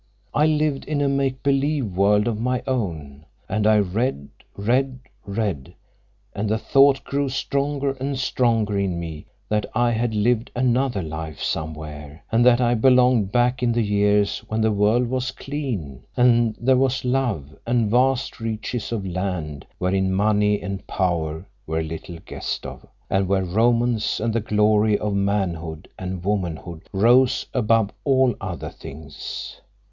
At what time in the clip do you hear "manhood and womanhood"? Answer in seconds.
25.13-26.81